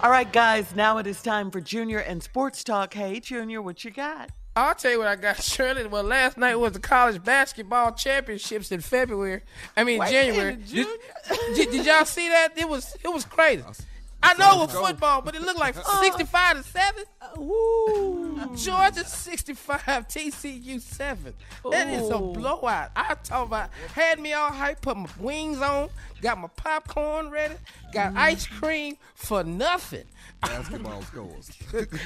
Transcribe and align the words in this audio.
All 0.00 0.10
right, 0.10 0.32
guys, 0.32 0.76
now 0.76 0.98
it 0.98 1.08
is 1.08 1.20
time 1.22 1.50
for 1.50 1.60
Junior 1.60 1.98
and 1.98 2.22
Sports 2.22 2.62
Talk. 2.62 2.94
Hey, 2.94 3.18
Junior, 3.18 3.60
what 3.60 3.84
you 3.84 3.90
got? 3.90 4.30
I'll 4.54 4.76
tell 4.76 4.92
you 4.92 4.98
what 4.98 5.08
I 5.08 5.16
got, 5.16 5.42
Shirley. 5.42 5.88
Well, 5.88 6.04
last 6.04 6.38
night 6.38 6.54
was 6.54 6.74
the 6.74 6.78
college 6.78 7.22
basketball 7.24 7.92
championships 7.92 8.70
in 8.70 8.80
February. 8.80 9.42
I 9.76 9.82
mean 9.82 9.98
Wait 9.98 10.12
January. 10.12 10.54
Did, 10.54 10.86
did, 11.56 11.70
did 11.72 11.84
y'all 11.84 12.04
see 12.04 12.28
that? 12.28 12.50
It 12.56 12.68
was 12.68 12.96
it 13.02 13.08
was 13.08 13.24
crazy. 13.24 13.64
I 14.22 14.34
know 14.34 14.62
it 14.62 14.66
was 14.66 14.72
football, 14.74 15.22
but 15.22 15.34
it 15.36 15.42
looked 15.42 15.58
like 15.60 15.76
Uh, 15.76 16.00
65 16.02 16.56
to 16.56 16.62
7. 16.64 17.04
Georgia 18.56 19.04
65, 19.04 20.08
TCU 20.08 20.80
7. 20.80 21.34
That 21.70 21.88
is 21.88 22.10
a 22.10 22.18
blowout. 22.18 22.90
I 22.96 23.14
talk 23.22 23.46
about 23.46 23.70
had 23.94 24.18
me 24.18 24.32
all 24.32 24.50
hype, 24.50 24.80
put 24.80 24.96
my 24.96 25.08
wings 25.18 25.60
on, 25.60 25.88
got 26.20 26.38
my 26.38 26.48
popcorn 26.56 27.30
ready, 27.30 27.54
got 27.92 28.08
Mm-hmm. 28.08 28.18
ice 28.18 28.46
cream 28.46 28.96
for 29.14 29.44
nothing. 29.44 30.04
Basketball 30.40 31.02
scores. 31.10 31.50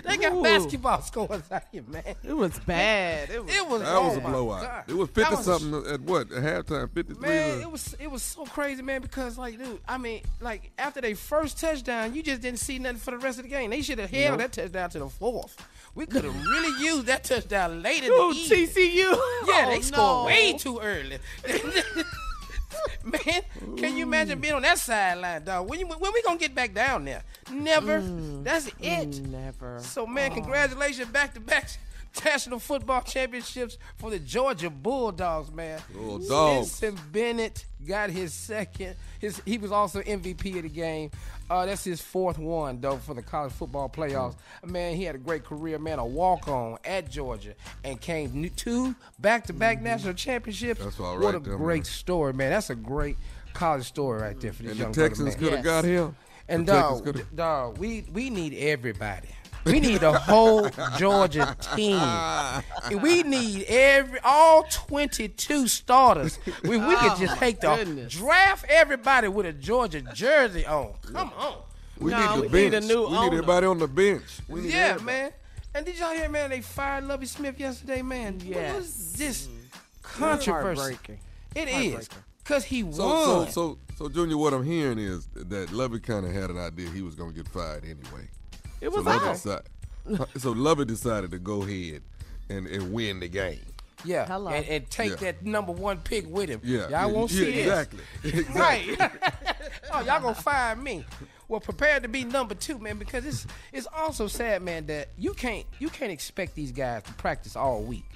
They 0.05 0.17
got 0.17 0.33
Ooh. 0.33 0.43
basketball 0.43 1.03
scores 1.03 1.43
out 1.51 1.63
here, 1.71 1.83
man. 1.87 2.03
It 2.25 2.33
was 2.35 2.59
bad. 2.61 3.29
It 3.31 3.45
was, 3.45 3.55
It 3.55 3.67
was 3.69 3.83
That 3.83 4.03
was 4.03 4.17
oh 4.17 4.19
a 4.19 4.21
blowout. 4.23 4.63
God. 4.63 4.85
It 4.89 4.95
was 4.97 5.09
50 5.11 5.31
was 5.37 5.41
a 5.41 5.59
something 5.59 5.93
at 5.93 6.01
what? 6.01 6.33
At 6.33 6.43
halftime, 6.67 6.91
53. 6.95 7.29
Man, 7.29 7.61
it 7.61 7.71
was 7.71 7.95
it 8.01 8.11
was 8.11 8.23
so 8.23 8.45
crazy, 8.47 8.83
man. 8.83 9.03
Because 9.03 9.37
like, 9.39 9.59
dude, 9.59 9.81
I 9.87 9.99
mean, 9.99 10.23
like 10.41 10.71
after 10.79 11.01
they 11.03 11.13
first 11.15 11.61
touchdown, 11.61 12.02
you 12.07 12.23
just 12.23 12.41
didn't 12.43 12.59
see 12.61 12.79
nothing 12.79 12.99
for 12.99 13.11
the 13.13 13.19
rest 13.19 13.39
of 13.39 13.45
the 13.45 13.51
game. 13.51 13.71
They 13.71 13.83
should 13.83 13.99
have 13.99 14.11
held 14.11 14.41
that 14.41 14.53
touchdown 14.53 14.91
to 14.91 14.99
the 15.01 15.09
fourth. 15.09 15.57
We 15.95 16.07
could 16.07 16.25
have 16.25 16.35
really 16.47 16.83
used 16.85 17.07
that 17.07 17.25
touchdown 17.25 17.83
late 17.83 18.03
in 18.03 18.09
the 18.11 18.15
Ooh, 18.17 18.33
evening. 18.33 18.67
TCU. 18.69 18.97
Yeah, 18.97 19.15
oh, 19.15 19.67
they 19.71 19.79
Oh, 19.79 19.81
scored 19.81 20.19
no. 20.21 20.25
way 20.27 20.53
too 20.55 20.79
early. 20.81 21.19
Man, 23.05 23.77
can 23.77 23.97
you 23.97 24.05
imagine 24.05 24.41
being 24.41 24.55
on 24.55 24.63
that 24.63 24.79
sideline, 24.79 25.45
dog? 25.45 25.69
When 25.69 25.79
you 25.79 25.87
when 25.87 26.13
we 26.13 26.23
gonna 26.23 26.39
get 26.39 26.55
back 26.55 26.73
down 26.73 27.05
there? 27.05 27.23
Never. 27.53 28.01
Mm. 28.01 28.45
That's 28.45 28.71
it. 28.81 29.21
Never. 29.29 29.79
So 29.81 30.07
man, 30.07 30.33
congratulations 30.33 31.09
back 31.09 31.35
to 31.35 31.41
back 31.41 31.69
national 32.25 32.59
football 32.59 33.03
championships 33.03 33.79
for 33.97 34.11
the 34.11 34.19
Georgia 34.19 34.71
Bulldogs, 34.71 35.51
man. 35.51 35.81
Bulldogs. 35.95 36.71
Stetson 36.73 36.99
Bennett 37.11 37.65
got 37.87 38.11
his 38.11 38.33
second. 38.33 38.97
His 39.19 39.41
he 39.45 39.59
was 39.59 39.73
also 39.73 40.01
MVP 40.03 40.57
of 40.57 40.63
the 40.65 40.69
game. 40.69 41.11
Uh, 41.51 41.67
that's 41.67 41.85
his 41.85 42.01
fourth 42.01 42.39
one 42.39 42.81
though 42.81 42.97
for 42.97 43.15
the 43.15 43.23
college 43.23 43.53
football 43.53 43.89
playoffs. 43.89 44.37
Man, 44.65 44.97
he 44.97 45.05
had 45.05 45.15
a 45.15 45.19
great 45.19 45.45
career, 45.45 45.79
man. 45.79 45.99
A 45.99 46.05
walk 46.07 46.49
on 46.49 46.79
at 46.85 47.11
Georgia 47.11 47.55
and 47.85 48.01
came 48.01 48.51
two 48.57 48.95
back 49.19 49.45
to 49.47 49.53
back 49.53 49.83
national 49.83 50.15
championships. 50.15 50.83
That's 50.83 50.99
all 51.01 51.19
What 51.19 51.35
a 51.35 51.41
there, 51.41 51.57
great 51.57 51.79
man. 51.79 51.85
story, 51.85 52.33
man. 52.33 52.51
That's 52.51 52.71
a 52.71 52.75
great 52.75 53.17
college 53.55 53.85
story 53.85 54.23
right 54.23 54.41
there 54.41 54.53
for 54.53 54.63
this 54.63 54.73
And 54.73 54.81
young 54.81 54.93
the 54.93 55.09
Texans 55.09 55.35
could 55.35 55.53
have 55.53 55.65
got 55.65 55.85
him. 55.85 56.17
And 56.49 56.67
The 56.67 56.73
dog, 56.73 57.35
dog, 57.35 57.79
we 57.79 58.05
we 58.13 58.29
need 58.31 58.55
everybody. 58.55 59.29
We 59.65 59.79
need 59.81 60.01
the 60.01 60.13
whole 60.13 60.69
Georgia 60.99 61.57
team. 61.77 62.01
We 63.01 63.23
need 63.23 63.65
every 63.69 64.19
all 64.25 64.65
22 64.65 65.69
starters. 65.69 66.39
We, 66.65 66.79
we 66.79 66.97
could 66.97 67.17
just 67.19 67.37
oh, 67.37 67.41
take 67.41 67.61
the 67.61 67.75
goodness. 67.77 68.13
draft 68.13 68.65
everybody 68.69 69.29
with 69.29 69.47
a 69.47 69.53
Georgia 69.53 70.01
jersey 70.15 70.67
on. 70.67 70.95
Come 71.13 71.31
on. 71.39 71.57
We 71.99 72.11
No, 72.11 72.19
need 72.19 72.37
the 72.45 72.49
we 72.49 72.63
need 72.65 72.71
bench. 72.73 72.85
a 72.85 72.89
new 72.89 73.07
we 73.07 73.13
need 73.21 73.27
everybody 73.27 73.67
on 73.67 73.79
the 73.79 73.87
bench. 73.89 74.23
We 74.49 74.63
need 74.63 74.73
Yeah, 74.73 74.79
everybody. 74.95 75.05
man. 75.07 75.33
And 75.75 75.87
did 75.87 75.99
y'all 75.99 76.13
hear, 76.13 76.29
man? 76.29 76.51
They 76.51 76.61
fired 76.61 77.05
Lovie 77.05 77.27
Smith 77.27 77.59
yesterday, 77.59 78.03
man. 78.03 78.35
What 78.35 78.45
Yes. 78.47 78.77
was 78.77 79.13
this 79.15 79.47
mm-hmm. 79.47 80.23
controversy? 80.23 80.81
Heartbreaking. 80.81 81.19
It 81.55 81.69
is 81.69 81.75
Heartbreaking. 81.95 82.25
because 82.43 82.65
he 82.65 82.81
So, 82.93 83.07
won. 83.07 83.47
so, 83.47 83.51
so, 83.53 83.79
so, 83.97 84.09
Junior, 84.09 84.37
what 84.37 84.53
I'm 84.53 84.65
hearing 84.65 84.99
is 84.99 85.29
that 85.35 85.71
Lovey 85.73 86.01
kind 86.01 86.27
of 86.27 86.33
had 86.33 86.51
an 86.51 86.59
idea 86.59 86.91
he 86.91 87.03
was 87.03 87.15
going 87.15 87.31
to 87.31 87.37
get 87.37 87.47
fired 87.49 87.85
anyway. 87.85 88.29
It 88.83 88.91
So 88.91 88.97
was 88.97 89.05
Lovie, 89.07 89.25
okay. 89.25 89.33
decided, 89.33 90.41
so 90.41 90.51
Lovie 90.53 90.85
decided 90.85 91.31
to 91.31 91.39
go 91.39 91.63
ahead 91.63 92.03
and, 92.51 92.67
and 92.67 92.93
win 92.93 93.21
the 93.21 93.29
game. 93.29 93.61
yeah, 94.05 94.27
Hello. 94.27 94.51
and, 94.51 94.67
and 94.67 94.91
take 94.91 95.11
Yeah. 95.11 95.17
that 95.33 95.45
number 95.45 95.73
one 95.73 95.99
pick 95.99 96.27
with 96.29 96.49
him. 96.49 96.61
Yeah, 96.65 96.81
y'all 96.83 96.91
yeah, 96.91 97.07
won't 97.07 97.31
yeah, 97.31 97.39
see 97.45 97.53
this. 97.53 97.67
exactly. 97.67 98.01
exactly. 98.25 98.61
Right. 98.61 99.11
oh, 99.93 100.01
y'all 100.05 100.21
gonna 100.21 100.35
fire 100.35 100.75
me. 100.77 101.05
Well, 101.49 101.61
prepare 101.61 102.01
to 102.01 102.09
be 102.09 102.25
number 102.25 102.55
two, 102.57 102.79
man, 102.79 102.99
because 102.99 103.25
it's 103.25 103.47
it's 103.73 103.87
also 103.97 104.27
sad, 104.27 104.63
man, 104.63 104.87
that 104.87 105.09
you 105.17 105.33
can't 105.35 105.67
you 105.79 105.89
can't 105.89 106.11
expect 106.11 106.55
these 106.57 106.73
guys 106.73 107.05
to 107.05 107.13
practice 107.15 107.55
all 107.57 107.83
week, 107.83 108.11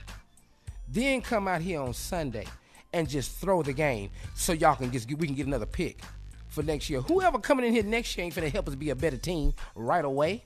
then 0.88 1.20
come 1.22 1.46
out 1.46 1.60
here 1.60 1.80
on 1.80 1.94
Sunday 1.94 2.46
and 2.92 3.08
just 3.08 3.32
throw 3.32 3.62
the 3.62 3.72
game 3.72 4.10
so 4.34 4.52
y'all 4.52 4.74
can 4.76 4.90
just 4.90 5.06
get, 5.06 5.18
we 5.18 5.26
can 5.26 5.36
get 5.36 5.46
another 5.46 5.66
pick 5.66 6.00
for 6.48 6.62
next 6.62 6.88
year. 6.88 7.00
Whoever 7.02 7.38
coming 7.38 7.66
in 7.66 7.72
here 7.74 7.82
next 7.84 8.16
year 8.16 8.24
ain't 8.24 8.34
gonna 8.34 8.48
help 8.48 8.66
us 8.68 8.74
be 8.74 8.90
a 8.90 8.96
better 8.96 9.18
team 9.18 9.52
right 9.74 10.04
away. 10.04 10.44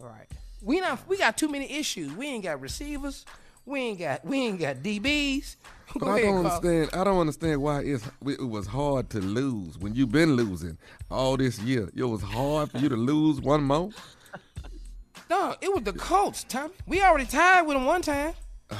Right. 0.00 0.26
We 0.62 0.80
not 0.80 1.06
we 1.08 1.16
got 1.18 1.36
too 1.36 1.48
many 1.48 1.70
issues. 1.70 2.12
We 2.12 2.26
ain't 2.26 2.44
got 2.44 2.60
receivers. 2.60 3.24
We 3.66 3.80
ain't 3.80 3.98
got 3.98 4.24
we 4.24 4.40
ain't 4.46 4.58
got 4.60 4.76
DBs. 4.76 5.56
But 5.94 5.98
Go 6.00 6.06
I 6.08 6.18
ahead, 6.18 6.24
don't 6.24 6.42
Carl. 6.44 6.46
understand. 6.56 6.90
I 7.00 7.04
don't 7.04 7.18
understand 7.20 7.62
why 7.62 7.80
it's 7.80 8.04
it 8.26 8.40
was 8.48 8.66
hard 8.66 9.10
to 9.10 9.20
lose 9.20 9.78
when 9.78 9.94
you've 9.94 10.12
been 10.12 10.34
losing 10.36 10.78
all 11.10 11.36
this 11.36 11.58
year. 11.60 11.88
It 11.94 12.04
was 12.04 12.22
hard 12.22 12.70
for 12.70 12.78
you 12.78 12.88
to 12.88 12.96
lose 12.96 13.40
one 13.40 13.62
more. 13.64 13.90
No, 15.28 15.54
it 15.60 15.72
was 15.72 15.84
the 15.84 15.92
Colts, 15.92 16.44
Tommy. 16.44 16.74
We 16.86 17.02
already 17.02 17.26
tied 17.26 17.62
with 17.62 17.76
them 17.76 17.86
one 17.86 18.02
time. 18.02 18.34
I 18.70 18.76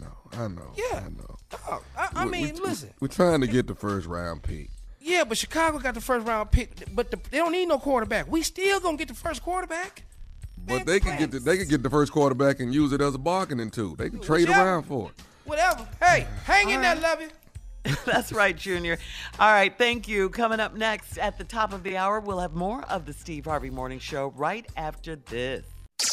know. 0.00 0.16
I 0.32 0.48
know. 0.48 0.72
Yeah. 0.76 0.98
I 1.06 1.08
know. 1.08 1.36
Dog, 1.50 1.82
I, 1.96 2.08
I 2.14 2.24
We- 2.26 2.30
mean, 2.30 2.54
we- 2.54 2.60
listen. 2.60 2.90
We're 3.00 3.08
trying 3.08 3.40
to 3.40 3.46
get 3.46 3.66
the 3.66 3.74
first 3.74 4.06
round 4.06 4.42
pick. 4.42 4.68
Yeah, 5.00 5.24
but 5.24 5.36
Chicago 5.36 5.78
got 5.78 5.94
the 5.94 6.00
first 6.00 6.26
round 6.26 6.50
pick, 6.52 6.70
but 6.94 7.10
the, 7.10 7.18
they 7.30 7.38
don't 7.38 7.50
need 7.52 7.66
no 7.66 7.78
quarterback. 7.78 8.30
We 8.30 8.42
still 8.42 8.78
gonna 8.80 8.96
get 8.96 9.08
the 9.08 9.14
first 9.14 9.42
quarterback. 9.42 10.04
But 10.66 10.86
they 10.86 11.00
can 11.00 11.18
get 11.18 11.30
the, 11.30 11.40
they 11.40 11.56
can 11.56 11.68
get 11.68 11.82
the 11.82 11.90
first 11.90 12.12
quarterback 12.12 12.60
and 12.60 12.72
use 12.74 12.92
it 12.92 13.00
as 13.00 13.14
a 13.14 13.18
bargaining 13.18 13.70
tool. 13.70 13.96
They 13.96 14.10
can 14.10 14.20
trade 14.20 14.48
Whichever. 14.48 14.68
around 14.68 14.82
for 14.84 15.10
it. 15.10 15.14
Whatever. 15.44 15.86
Hey, 16.00 16.26
hang 16.44 16.70
in 16.70 16.82
there, 16.82 16.94
love 16.96 17.20
you. 17.20 17.28
That's 18.06 18.32
right, 18.32 18.56
Junior. 18.56 18.98
All 19.40 19.52
right, 19.52 19.76
thank 19.76 20.06
you. 20.06 20.28
Coming 20.28 20.60
up 20.60 20.74
next 20.74 21.18
at 21.18 21.36
the 21.36 21.44
top 21.44 21.72
of 21.72 21.82
the 21.82 21.96
hour, 21.96 22.20
we'll 22.20 22.38
have 22.38 22.54
more 22.54 22.82
of 22.84 23.06
the 23.06 23.12
Steve 23.12 23.46
Harvey 23.46 23.70
Morning 23.70 23.98
Show 23.98 24.32
right 24.36 24.66
after 24.76 25.16
this. 25.16 25.64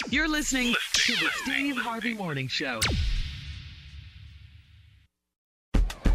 You're 0.10 0.28
listening 0.28 0.75
to 0.94 1.13
the 1.13 1.30
Steve 1.44 1.78
Harvey 1.78 2.13
Morning 2.16 2.48
Show. 2.48 2.80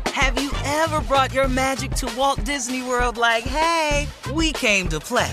Have 0.06 0.40
you 0.40 0.50
ever 0.64 1.00
brought 1.02 1.32
your 1.32 1.48
magic 1.48 1.92
to 1.92 2.12
Walt 2.16 2.42
Disney 2.44 2.82
World 2.82 3.16
like, 3.16 3.44
hey, 3.44 4.08
we 4.32 4.52
came 4.52 4.88
to 4.88 4.98
play? 4.98 5.32